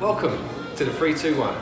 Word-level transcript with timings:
Welcome 0.00 0.36
to 0.76 0.84
the 0.84 0.92
321. 0.92 1.56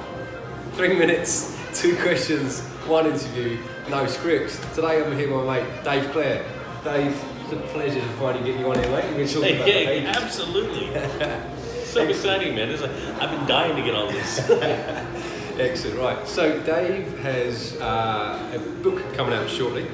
Three 0.72 0.98
minutes, 0.98 1.56
two 1.72 1.94
questions, 2.02 2.62
one 2.88 3.06
interview, 3.06 3.60
no 3.88 4.08
scripts. 4.08 4.58
Today 4.74 5.04
I'm 5.04 5.16
here 5.16 5.32
with 5.32 5.46
my 5.46 5.60
mate 5.60 5.84
Dave 5.84 6.10
Clare. 6.10 6.44
Dave, 6.82 7.16
it's 7.44 7.52
a 7.52 7.56
pleasure 7.72 8.00
to 8.00 8.08
finally 8.16 8.44
get 8.44 8.58
you 8.58 8.66
on 8.66 8.82
here, 8.82 8.90
mate. 8.90 9.04
We've 9.06 9.18
been 9.18 9.28
talking 9.28 9.54
about 9.54 9.68
yeah, 9.68 9.74
ages. 9.74 10.16
absolutely. 10.16 10.86
so 11.84 12.02
exciting, 12.08 12.56
man. 12.56 12.72
Like, 12.72 12.90
I've 13.22 13.30
been 13.30 13.46
dying 13.46 13.76
to 13.76 13.82
get 13.82 13.94
on 13.94 14.12
this. 14.12 14.40
Excellent, 15.60 16.00
right. 16.00 16.26
So 16.26 16.60
Dave 16.62 17.16
has 17.20 17.80
uh, 17.80 18.52
a 18.52 18.82
book 18.82 19.00
coming 19.14 19.34
out 19.34 19.48
shortly 19.48 19.86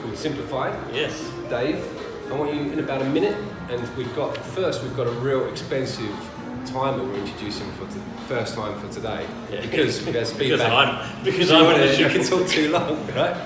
called 0.00 0.16
Simplified. 0.16 0.72
yes. 0.90 1.30
Dave, 1.50 1.86
I 2.32 2.34
want 2.34 2.54
you 2.54 2.62
in 2.62 2.78
about 2.78 3.02
a 3.02 3.10
minute, 3.10 3.36
and 3.68 3.96
we've 3.98 4.16
got 4.16 4.34
first 4.38 4.82
we've 4.82 4.96
got 4.96 5.06
a 5.06 5.10
real 5.10 5.46
expensive 5.50 6.30
timer 6.66 7.04
we're 7.04 7.14
introducing 7.18 7.70
for 7.72 7.84
the 7.86 8.00
first 8.28 8.54
time 8.54 8.78
for 8.80 8.88
today 8.92 9.26
Yeah. 9.50 9.60
because 9.60 10.04
there's 10.04 10.32
Because 10.38 10.60
feedback. 10.60 10.70
I'm 10.72 11.24
because 11.24 11.50
I'm 11.50 11.66
on 11.66 11.72
wanna- 11.72 11.92
you 11.92 12.08
can 12.08 12.24
talk 12.24 12.46
too 12.48 12.70
long, 12.70 13.06
right? 13.14 13.36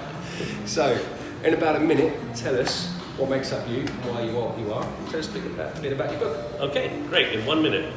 So, 0.66 0.98
in 1.44 1.54
about 1.54 1.76
a 1.76 1.80
minute, 1.80 2.14
tell 2.34 2.58
us 2.58 2.88
what 3.16 3.28
makes 3.30 3.52
up 3.52 3.68
you, 3.68 3.82
why 4.10 4.22
you 4.22 4.38
are 4.38 4.48
what 4.48 4.58
you 4.58 4.72
are. 4.72 4.86
Tell 5.10 5.18
us 5.20 5.28
a 5.28 5.32
bit 5.32 5.46
about, 5.46 5.76
a 5.76 5.80
bit 5.80 5.92
about 5.92 6.10
your 6.12 6.20
book. 6.20 6.36
Okay, 6.60 6.92
great. 7.08 7.32
In 7.32 7.44
one 7.46 7.62
minute. 7.62 7.92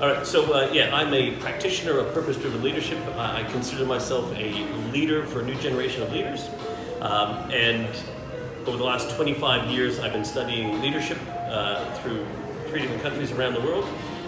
All 0.00 0.08
right. 0.08 0.26
So 0.26 0.52
uh, 0.52 0.68
yeah, 0.72 0.94
I'm 0.94 1.14
a 1.14 1.36
practitioner 1.36 1.98
of 1.98 2.12
purpose-driven 2.12 2.62
leadership. 2.62 2.98
I 3.16 3.40
I 3.40 3.44
consider 3.44 3.86
myself 3.86 4.30
a 4.36 4.52
leader 4.92 5.24
for 5.26 5.40
a 5.40 5.44
new 5.44 5.54
generation 5.56 6.02
of 6.02 6.12
leaders. 6.12 6.48
Um, 7.00 7.50
and 7.50 7.88
over 8.66 8.76
the 8.76 8.84
last 8.84 9.14
25 9.16 9.70
years, 9.70 9.98
I've 10.00 10.12
been 10.12 10.24
studying 10.24 10.82
leadership 10.82 11.18
uh, 11.48 11.84
through 12.00 12.26
three 12.68 12.80
different 12.82 13.02
countries 13.02 13.30
around 13.32 13.54
the 13.54 13.60
world 13.60 13.86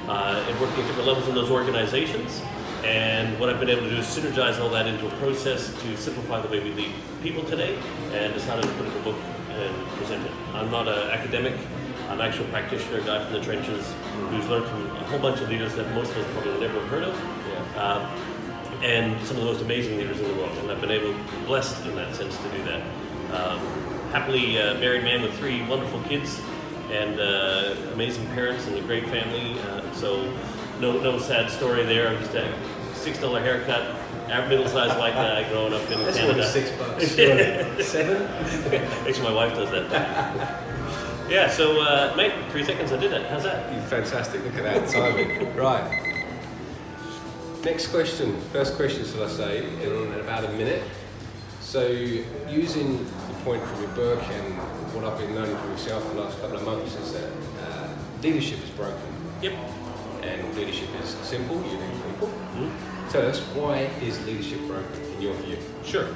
uh, 0.08 0.44
and 0.48 0.60
working 0.60 0.80
at 0.80 0.86
different 0.86 1.06
levels 1.06 1.28
in 1.28 1.34
those 1.34 1.50
organizations. 1.50 2.42
And 2.84 3.38
what 3.38 3.50
I've 3.50 3.60
been 3.60 3.68
able 3.68 3.82
to 3.82 3.90
do 3.90 3.96
is 3.96 4.06
synergize 4.06 4.60
all 4.60 4.70
that 4.70 4.86
into 4.86 5.06
a 5.06 5.10
process 5.16 5.74
to 5.82 5.96
simplify 5.96 6.40
the 6.40 6.48
way 6.48 6.62
we 6.62 6.72
lead 6.72 6.92
people 7.22 7.42
today 7.44 7.78
and 8.12 8.32
decided 8.32 8.62
to 8.62 8.70
put 8.70 8.86
it 8.86 8.92
in 8.92 8.98
a 8.98 9.04
book 9.04 9.16
and 9.50 9.86
present 9.98 10.24
it. 10.24 10.32
I'm 10.54 10.70
not 10.70 10.88
an 10.88 11.10
academic. 11.10 11.54
I'm 12.08 12.20
actually 12.20 12.46
a 12.46 12.50
practitioner, 12.50 13.00
guy 13.02 13.22
from 13.22 13.34
the 13.34 13.40
trenches 13.40 13.92
who's 14.30 14.46
learned 14.48 14.66
from 14.66 14.86
a 14.86 15.04
whole 15.04 15.18
bunch 15.18 15.40
of 15.40 15.50
leaders 15.50 15.74
that 15.74 15.92
most 15.94 16.10
of 16.12 16.18
us 16.18 16.32
probably 16.32 16.58
never 16.60 16.80
have 16.80 16.88
heard 16.88 17.02
of. 17.02 17.14
Yeah. 17.48 17.82
Um, 17.82 18.82
and 18.82 19.26
some 19.26 19.36
of 19.36 19.42
the 19.42 19.52
most 19.52 19.60
amazing 19.60 19.98
leaders 19.98 20.20
in 20.20 20.28
the 20.28 20.34
world. 20.34 20.56
And 20.58 20.70
I've 20.70 20.80
been 20.80 20.92
able, 20.92 21.14
blessed 21.46 21.84
in 21.84 21.96
that 21.96 22.14
sense, 22.14 22.36
to 22.36 22.48
do 22.50 22.62
that. 22.64 22.82
Um, 23.34 23.58
happily 24.12 24.58
uh, 24.58 24.78
married 24.78 25.02
man 25.02 25.20
with 25.20 25.34
three 25.34 25.66
wonderful 25.66 26.00
kids 26.02 26.40
and 26.90 27.20
uh, 27.20 27.74
amazing 27.92 28.26
parents 28.28 28.66
and 28.66 28.76
a 28.76 28.80
great 28.82 29.04
family. 29.08 29.58
Uh, 29.60 29.92
so 29.92 30.32
no, 30.80 30.98
no 31.00 31.18
sad 31.18 31.50
story 31.50 31.84
there. 31.84 32.08
I'm 32.08 32.18
just 32.18 32.34
a 32.34 32.52
six 32.94 33.18
dollar 33.18 33.40
haircut, 33.40 33.82
average 34.28 34.48
middle-sized 34.50 34.98
white 34.98 35.14
guy 35.14 35.48
growing 35.50 35.74
up 35.74 35.90
in 35.90 36.00
That's 36.00 36.18
Canada. 36.18 36.46
six 36.46 36.70
bucks. 36.72 37.08
Seven? 37.88 38.22
Actually, 39.06 39.22
my 39.22 39.32
wife 39.34 39.54
does 39.54 39.70
that. 39.70 39.90
yeah. 41.30 41.48
So, 41.48 41.80
uh, 41.80 42.14
mate, 42.16 42.32
three 42.50 42.64
seconds. 42.64 42.92
I 42.92 42.98
did 42.98 43.12
it. 43.12 43.26
How's 43.30 43.44
that? 43.44 43.72
You 43.72 43.80
fantastic. 43.82 44.42
Look 44.44 44.54
at 44.54 44.64
that 44.64 44.88
timing. 44.88 45.54
right. 45.56 46.04
Next 47.64 47.88
question. 47.88 48.40
First 48.52 48.76
question, 48.76 49.04
shall 49.04 49.24
I 49.24 49.28
say, 49.28 49.64
in 49.82 50.12
about 50.20 50.44
a 50.44 50.52
minute. 50.52 50.82
So, 51.60 51.86
using 52.48 53.04
point 53.44 53.62
from 53.64 53.80
your 53.80 53.90
book 53.90 54.22
and 54.30 54.54
what 54.94 55.04
I've 55.04 55.18
been 55.18 55.34
learning 55.34 55.56
from 55.56 55.70
yourself 55.70 56.02
the 56.12 56.20
last 56.20 56.40
couple 56.40 56.56
of 56.56 56.64
months 56.64 56.94
is 56.96 57.12
that 57.12 57.30
uh, 57.62 57.88
leadership 58.22 58.62
is 58.62 58.70
broken 58.70 58.98
Yep. 59.42 59.52
and 60.22 60.56
leadership 60.56 60.88
is 61.02 61.10
simple. 61.22 61.56
You 61.56 61.78
lead 61.78 62.02
people. 62.10 62.28
Mhm. 62.56 62.70
Tell 63.10 63.26
us 63.26 63.38
why 63.54 63.88
is 64.02 64.24
leadership 64.26 64.58
broken 64.66 65.00
in 65.16 65.22
your 65.22 65.34
view? 65.34 65.56
Sure. 65.84 66.06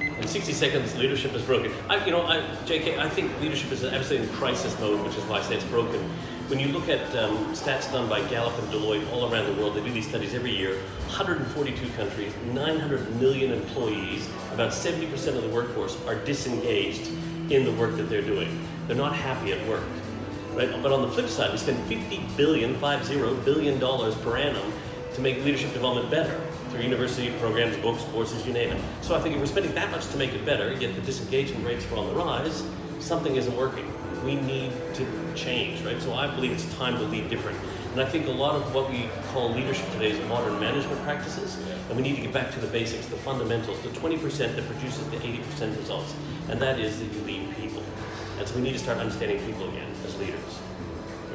In 0.00 0.26
60 0.26 0.52
seconds, 0.52 0.94
leadership 0.96 1.34
is 1.34 1.42
broken. 1.42 1.72
I, 1.88 2.04
you 2.04 2.10
know, 2.12 2.22
I, 2.26 2.40
JK, 2.66 2.98
I 2.98 3.08
think 3.08 3.30
leadership 3.40 3.72
is 3.72 3.84
absolutely 3.84 4.28
in 4.28 4.34
crisis 4.34 4.78
mode, 4.80 5.00
which 5.06 5.16
is 5.16 5.24
why 5.24 5.38
I 5.38 5.42
say 5.42 5.54
it's 5.56 5.64
broken. 5.64 6.00
When 6.48 6.60
you 6.60 6.68
look 6.68 6.88
at 6.88 7.00
um, 7.16 7.36
stats 7.56 7.90
done 7.90 8.08
by 8.08 8.22
Gallup 8.28 8.56
and 8.60 8.68
Deloitte 8.68 9.10
all 9.12 9.32
around 9.32 9.46
the 9.46 9.60
world, 9.60 9.74
they 9.74 9.82
do 9.82 9.90
these 9.90 10.08
studies 10.08 10.32
every 10.32 10.56
year. 10.56 10.76
142 11.06 11.88
countries, 11.94 12.32
900 12.52 13.20
million 13.20 13.52
employees, 13.52 14.30
about 14.52 14.70
70% 14.70 15.12
of 15.34 15.42
the 15.42 15.48
workforce 15.48 15.98
are 16.06 16.14
disengaged 16.14 17.10
in 17.50 17.64
the 17.64 17.72
work 17.72 17.96
that 17.96 18.04
they're 18.04 18.22
doing. 18.22 18.60
They're 18.86 18.96
not 18.96 19.16
happy 19.16 19.52
at 19.54 19.66
work. 19.66 19.82
Right? 20.52 20.70
But 20.80 20.92
on 20.92 21.02
the 21.02 21.08
flip 21.08 21.28
side, 21.28 21.50
we 21.50 21.58
spend 21.58 21.82
50 21.88 22.20
billion, 22.36 22.78
50 22.78 23.16
billion 23.44 23.80
dollars 23.80 24.14
per 24.14 24.36
annum 24.36 24.72
to 25.14 25.20
make 25.20 25.44
leadership 25.44 25.72
development 25.72 26.12
better 26.12 26.40
through 26.70 26.82
university 26.82 27.32
programs, 27.40 27.76
books, 27.78 28.04
courses, 28.12 28.46
you 28.46 28.52
name 28.52 28.70
it. 28.70 28.80
So 29.00 29.16
I 29.16 29.20
think 29.20 29.34
if 29.34 29.40
we're 29.40 29.48
spending 29.48 29.74
that 29.74 29.90
much 29.90 30.06
to 30.10 30.16
make 30.16 30.32
it 30.32 30.44
better, 30.46 30.72
yet 30.74 30.94
the 30.94 31.00
disengagement 31.00 31.66
rates 31.66 31.84
are 31.90 31.96
on 31.96 32.06
the 32.06 32.14
rise, 32.14 32.62
something 33.00 33.34
isn't 33.34 33.56
working. 33.56 33.92
We 34.26 34.34
need 34.34 34.72
to 34.94 35.06
change, 35.36 35.82
right? 35.82 36.02
So 36.02 36.12
I 36.12 36.26
believe 36.26 36.50
it's 36.50 36.74
time 36.74 36.96
to 36.98 37.04
lead 37.04 37.30
different. 37.30 37.56
And 37.92 38.00
I 38.00 38.04
think 38.04 38.26
a 38.26 38.30
lot 38.32 38.56
of 38.56 38.74
what 38.74 38.90
we 38.90 39.08
call 39.32 39.52
leadership 39.52 39.88
today 39.92 40.10
is 40.10 40.28
modern 40.28 40.58
management 40.58 41.00
practices, 41.04 41.56
and 41.88 41.96
we 41.96 42.02
need 42.02 42.16
to 42.16 42.22
get 42.22 42.32
back 42.32 42.50
to 42.52 42.60
the 42.60 42.66
basics, 42.66 43.06
the 43.06 43.16
fundamentals, 43.16 43.80
the 43.82 43.88
20% 43.90 44.20
that 44.56 44.66
produces 44.66 45.08
the 45.10 45.16
80% 45.18 45.76
results, 45.78 46.12
and 46.48 46.60
that 46.60 46.80
is 46.80 46.98
that 46.98 47.04
you 47.12 47.20
lead 47.20 47.56
people. 47.56 47.82
And 48.38 48.48
so 48.48 48.56
we 48.56 48.62
need 48.62 48.72
to 48.72 48.78
start 48.80 48.98
understanding 48.98 49.38
people 49.46 49.68
again 49.68 49.90
as 50.04 50.18
leaders. 50.18 50.58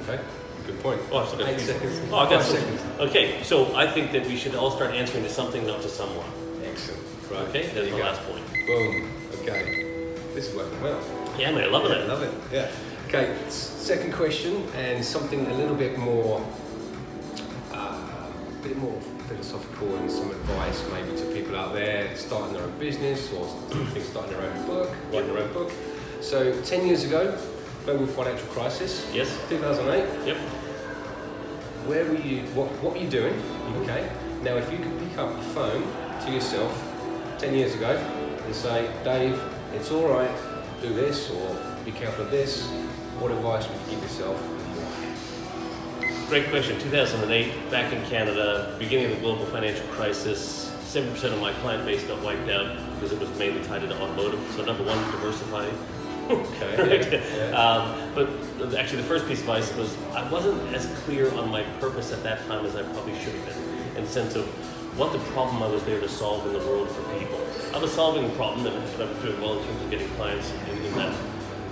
Okay. 0.01 0.19
Good 0.67 0.79
point. 0.83 1.01
Oh, 1.11 1.19
I've 1.19 1.27
still 1.27 1.39
got 1.39 1.49
Eight 1.49 1.61
three 1.61 1.73
seconds. 1.73 2.01
Oh, 2.11 2.17
I 2.17 2.29
got 2.29 2.43
Five 2.43 2.59
seconds. 2.59 2.81
Okay, 2.99 3.41
so 3.41 3.73
I 3.75 3.87
think 3.89 4.11
that 4.11 4.27
we 4.27 4.35
should 4.35 4.53
all 4.53 4.69
start 4.69 4.91
answering 4.93 5.23
to 5.23 5.29
something, 5.29 5.65
not 5.65 5.81
to 5.81 5.89
someone. 5.89 6.27
Excellent. 6.63 7.01
Right. 7.31 7.39
Okay, 7.47 7.67
there 7.67 7.85
that's 7.85 7.87
you 7.87 7.93
my 7.93 7.99
go. 7.99 8.03
last 8.03 8.21
point. 8.23 8.45
Boom. 8.67 9.09
Okay. 9.41 9.90
This 10.33 10.49
is 10.49 10.55
working 10.55 10.81
well. 10.81 10.99
Yeah, 11.37 11.51
man, 11.51 11.71
loving 11.71 11.91
Yeah, 11.91 11.97
it. 12.03 12.07
love 12.07 12.23
it. 12.23 12.33
Yeah. 12.51 12.71
Okay, 13.07 13.35
second 13.49 14.13
question, 14.13 14.63
and 14.75 15.03
something 15.03 15.45
a 15.47 15.53
little 15.53 15.75
bit 15.75 15.97
more, 15.97 16.41
uh, 17.73 17.77
a 17.77 18.63
bit 18.63 18.77
more 18.77 18.97
philosophical 19.27 19.95
and 19.97 20.09
some 20.09 20.29
advice 20.31 20.83
maybe 20.93 21.17
to 21.17 21.25
people 21.33 21.55
out 21.57 21.73
there 21.73 22.15
starting 22.15 22.53
their 22.53 22.63
own 22.63 22.79
business 22.79 23.31
or 23.33 23.45
starting 23.99 24.31
their 24.31 24.41
own 24.49 24.65
book, 24.65 24.89
writing 25.11 25.33
their 25.33 25.43
own 25.43 25.51
book. 25.53 25.71
So, 26.21 26.61
10 26.61 26.87
years 26.87 27.03
ago, 27.03 27.37
global 27.85 28.05
financial 28.07 28.47
crisis, 28.47 29.05
Yes. 29.13 29.37
2008. 29.49 30.27
Yep. 30.27 30.37
Where 31.87 32.05
were 32.05 32.15
you? 32.15 32.43
What, 32.53 32.67
what 32.81 32.93
were 32.93 32.99
you 32.99 33.09
doing? 33.09 33.33
Okay. 33.81 34.09
Now, 34.43 34.55
if 34.55 34.71
you 34.71 34.77
could 34.77 34.97
pick 34.99 35.17
up 35.17 35.35
the 35.35 35.41
phone 35.49 35.83
to 36.25 36.31
yourself 36.31 36.71
10 37.39 37.53
years 37.55 37.73
ago 37.75 37.97
and 38.45 38.55
say, 38.55 38.87
Dave, 39.03 39.41
it's 39.73 39.91
all 39.91 40.07
right, 40.07 40.31
do 40.81 40.93
this, 40.93 41.29
or 41.31 41.57
be 41.85 41.91
careful 41.91 42.25
of 42.25 42.31
this, 42.31 42.67
what 43.19 43.31
advice 43.31 43.67
would 43.67 43.79
you 43.81 43.91
give 43.91 44.01
yourself? 44.01 44.39
Great 46.27 46.49
question. 46.49 46.79
2008, 46.79 47.69
back 47.69 47.91
in 47.91 48.03
Canada, 48.05 48.75
beginning 48.79 49.05
of 49.05 49.11
the 49.11 49.17
global 49.17 49.45
financial 49.45 49.85
crisis, 49.87 50.69
7% 50.83 51.23
of 51.33 51.41
my 51.41 51.53
client 51.55 51.85
base 51.85 52.03
got 52.03 52.21
wiped 52.23 52.49
out 52.49 52.75
because 52.95 53.11
it 53.11 53.19
was 53.19 53.29
mainly 53.37 53.63
tied 53.65 53.83
into 53.83 53.95
automotive. 54.01 54.39
So, 54.55 54.63
number 54.63 54.83
one, 54.83 54.97
diversify. 55.11 55.69
Okay. 56.29 57.11
Yeah. 57.11 57.49
yeah. 57.49 57.57
Um, 57.57 58.13
but 58.15 58.75
actually, 58.75 59.01
the 59.01 59.07
first 59.07 59.27
piece 59.27 59.41
of 59.41 59.49
advice 59.49 59.75
was 59.75 59.97
I 60.13 60.29
wasn't 60.29 60.73
as 60.73 60.85
clear 61.03 61.33
on 61.33 61.49
my 61.49 61.63
purpose 61.79 62.13
at 62.13 62.23
that 62.23 62.45
time 62.47 62.65
as 62.65 62.75
I 62.75 62.83
probably 62.83 63.17
should 63.19 63.35
have 63.35 63.45
been, 63.45 63.97
in 63.97 64.03
the 64.05 64.09
sense 64.09 64.35
of 64.35 64.45
what 64.95 65.13
the 65.13 65.19
problem 65.31 65.63
I 65.63 65.67
was 65.67 65.83
there 65.83 65.99
to 65.99 66.09
solve 66.09 66.45
in 66.47 66.53
the 66.53 66.59
world 66.59 66.89
for 66.89 67.01
people. 67.17 67.39
I 67.73 67.77
was 67.77 67.91
solving 67.91 68.25
a 68.25 68.29
problem, 68.35 68.63
that 68.63 68.73
I 68.73 68.79
was 68.79 69.21
doing 69.23 69.39
well 69.41 69.57
in 69.57 69.65
terms 69.65 69.81
of 69.83 69.89
getting 69.89 70.09
clients 70.09 70.51
in, 70.69 70.77
in 70.83 70.93
that 70.95 71.15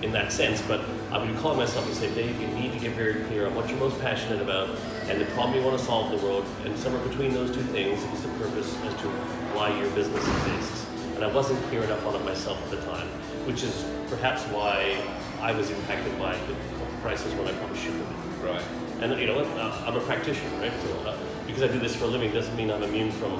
in 0.02 0.12
that 0.13 0.31
sense. 0.31 0.62
But 0.62 0.81
I 1.12 1.18
would 1.18 1.35
call 1.38 1.56
myself 1.56 1.85
and 1.85 1.96
say, 1.96 2.13
Dave, 2.13 2.40
you 2.40 2.47
need 2.47 2.72
to 2.74 2.79
get 2.79 2.94
very 2.94 3.24
clear 3.25 3.47
on 3.47 3.56
what 3.56 3.69
you're 3.69 3.79
most 3.79 4.00
passionate 4.00 4.41
about 4.41 4.69
and 5.08 5.19
the 5.19 5.25
problem 5.25 5.58
you 5.58 5.66
want 5.66 5.78
to 5.78 5.85
solve 5.85 6.12
in 6.12 6.19
the 6.19 6.25
world. 6.25 6.46
And 6.63 6.78
somewhere 6.78 7.05
between 7.05 7.34
those 7.34 7.53
two 7.53 7.64
things 7.64 8.02
is 8.14 8.23
the 8.23 8.29
purpose 8.40 8.76
as 8.84 8.93
to 9.02 9.09
why 9.53 9.78
your 9.78 9.90
business 9.91 10.26
exists. 10.28 10.78
And 11.19 11.29
I 11.29 11.35
wasn't 11.35 11.61
clear 11.63 11.83
enough 11.83 12.05
on 12.05 12.16
it 12.16 12.23
myself 12.23 12.57
at 12.63 12.71
the 12.71 12.81
time, 12.89 13.05
which 13.45 13.61
is 13.61 13.85
perhaps 14.07 14.43
why 14.45 15.03
I 15.41 15.51
was 15.51 15.69
impacted 15.69 16.17
by 16.17 16.31
the 16.31 16.55
crisis 17.01 17.33
when 17.33 17.45
I 17.45 17.51
have 17.51 17.73
been. 17.73 18.41
Right. 18.41 18.63
And 19.01 19.19
you 19.19 19.27
know 19.27 19.35
what? 19.35 19.47
Uh, 19.47 19.83
I'm 19.85 19.97
a 19.97 19.99
practitioner, 19.99 20.49
right? 20.61 20.71
So 20.81 21.09
uh, 21.09 21.17
because 21.45 21.61
I 21.61 21.67
do 21.67 21.77
this 21.77 21.93
for 21.93 22.05
a 22.05 22.07
living 22.07 22.31
doesn't 22.31 22.55
mean 22.55 22.71
I'm 22.71 22.83
immune 22.83 23.11
from 23.11 23.37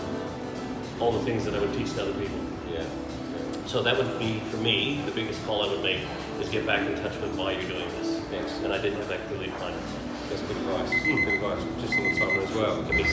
all 1.00 1.14
the 1.14 1.24
things 1.24 1.46
that 1.46 1.56
I 1.56 1.60
would 1.62 1.74
teach 1.74 1.94
to 1.94 2.02
other 2.02 2.14
people. 2.20 2.38
Yeah. 2.70 2.84
So 3.66 3.82
that 3.82 3.98
would 3.98 4.20
be, 4.20 4.42
for 4.52 4.58
me, 4.58 5.02
the 5.06 5.12
biggest 5.12 5.42
call 5.46 5.64
I 5.64 5.70
would 5.70 5.82
make 5.82 6.02
is 6.42 6.50
get 6.50 6.66
back 6.66 6.86
in 6.86 7.02
touch 7.02 7.16
with 7.22 7.34
why 7.38 7.54
you're 7.54 7.70
doing 7.70 7.88
this. 8.02 8.09
Yes. 8.32 8.62
And 8.64 8.74
I 8.74 8.82
didn't 8.82 8.98
have 9.00 9.08
that 9.10 9.26
clearly 9.28 9.48
defined. 9.48 9.76
That's 10.30 10.42
good 10.44 10.58
advice. 10.58 10.90
Good 11.04 11.28
advice. 11.34 11.64
Just 11.82 11.98
on 11.98 12.04
the 12.04 12.20
timer 12.20 12.42
as 12.42 12.56
well. 12.56 12.86
I 12.86 12.92
mean, 12.92 13.08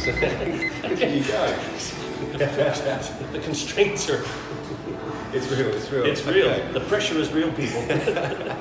Look 0.90 1.02
at 1.02 1.10
you 1.10 1.24
go. 1.24 1.56
the 3.32 3.40
constraints 3.42 4.10
are, 4.10 4.24
It's 5.32 5.50
real. 5.50 5.68
It's 5.68 5.90
real. 5.90 6.04
it's 6.04 6.24
real. 6.24 6.48
Okay. 6.48 6.72
The 6.72 6.80
pressure 6.80 7.18
is 7.18 7.32
real, 7.32 7.50
people. 7.52 7.82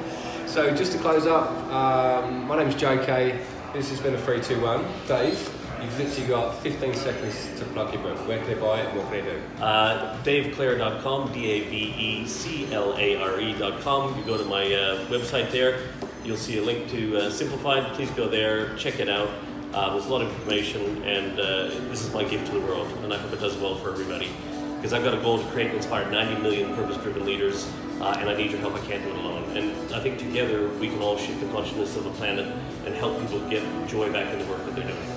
So 0.48 0.74
just 0.74 0.94
to 0.94 1.00
close 1.00 1.28
up, 1.28 1.50
um, 1.70 2.48
my 2.48 2.56
name's 2.58 2.76
JK. 2.76 3.42
This 3.74 3.90
has 3.90 4.00
been 4.00 4.14
a 4.14 4.18
321. 4.18 4.86
Dave, 5.06 5.52
You've 5.82 6.00
literally 6.00 6.28
got 6.30 6.58
15 6.64 6.94
seconds 6.94 7.60
to 7.60 7.66
plug 7.66 7.94
your 7.94 8.02
book. 8.02 8.18
Where 8.26 8.38
can 8.40 8.48
they 8.48 8.54
buy 8.54 8.80
it 8.80 8.88
and 8.88 8.98
what 8.98 9.12
can 9.12 9.26
they 9.26 9.32
do? 9.32 9.42
Uh, 9.62 10.18
DaveClare.com, 10.24 11.34
D 11.34 11.46
A 11.52 11.70
V 11.70 11.76
E 11.98 12.26
C 12.28 12.72
L 12.74 12.96
A 12.98 13.18
R 13.18 13.40
E.com. 13.42 14.18
You 14.18 14.24
go 14.24 14.38
to 14.38 14.46
my 14.46 14.64
uh, 14.74 15.06
website 15.08 15.52
there, 15.52 15.80
you'll 16.26 16.38
see 16.38 16.58
a 16.58 16.62
link 16.62 16.90
to 16.90 17.18
uh, 17.18 17.30
Simplified. 17.30 17.94
Please 17.94 18.10
go 18.12 18.28
there, 18.28 18.76
check 18.76 19.00
it 19.00 19.10
out. 19.10 19.30
Uh, 19.74 19.92
there's 19.92 20.06
a 20.06 20.10
lot 20.10 20.22
of 20.22 20.30
information, 20.30 21.04
and 21.04 21.40
uh, 21.40 21.68
this 21.90 22.02
is 22.02 22.14
my 22.14 22.24
gift 22.24 22.48
to 22.48 22.54
the 22.54 22.62
world, 22.62 22.88
and 23.04 23.14
I 23.14 23.18
hope 23.18 23.34
it 23.34 23.40
does 23.40 23.58
well 23.58 23.76
for 23.76 23.92
everybody. 23.92 24.30
Because 24.78 24.94
I've 24.94 25.04
got 25.04 25.14
a 25.14 25.22
goal 25.22 25.38
to 25.38 25.46
create 25.52 25.68
and 25.68 25.78
inspire 25.78 26.10
90 26.10 26.42
million 26.42 26.74
purpose 26.76 26.98
driven 26.98 27.26
leaders, 27.26 27.70
uh, 28.00 28.16
and 28.20 28.30
I 28.30 28.36
need 28.36 28.52
your 28.52 28.60
help. 28.60 28.74
I 28.76 28.80
can't 28.80 29.04
do 29.04 29.10
it 29.10 29.18
alone. 29.18 29.58
And 29.58 29.94
I 29.94 30.00
think 30.00 30.18
together 30.18 30.68
we 30.80 30.90
can 30.90 31.02
all 31.02 31.18
shift 31.18 31.40
the 31.42 31.48
consciousness 31.48 31.96
of 31.98 32.04
the 32.04 32.12
planet 32.12 32.46
and 32.86 32.96
help 32.96 33.20
people 33.20 33.40
get 33.50 33.64
joy 33.88 34.12
back 34.12 34.32
in 34.34 34.40
the 34.40 34.46
work 34.46 34.64
that 34.66 34.76
they're 34.76 34.88
doing. 34.88 35.10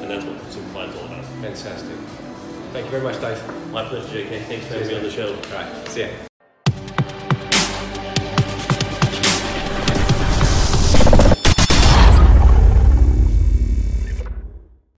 And 0.00 0.10
that's 0.10 0.24
what 0.24 0.40
Simplified 0.52 0.90
is 0.90 0.96
all 0.96 1.06
about. 1.06 1.24
Fantastic. 1.24 1.96
Thank 2.72 2.86
you 2.86 2.90
very 2.90 3.02
much, 3.02 3.20
Dave. 3.20 3.70
My 3.70 3.84
pleasure, 3.84 4.08
JK. 4.08 4.42
Thanks 4.44 4.66
for 4.66 4.74
having 4.74 4.88
me 4.88 4.96
on 4.96 5.02
the 5.02 5.10
show. 5.10 5.28
All 5.28 5.42
right, 5.52 5.88
see 5.88 6.02
ya. 6.02 6.08